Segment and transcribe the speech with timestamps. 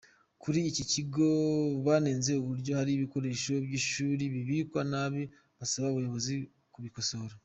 [0.41, 1.27] Kuri iki kigo,
[1.85, 5.23] banenze uburyo hari ibikoresho by’ishuri bibikwa nabi,
[5.57, 6.35] basaba ubuyobozi
[6.75, 7.33] kubikosora.